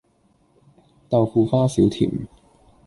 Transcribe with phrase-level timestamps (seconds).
[1.07, 2.09] 豆腐花少甜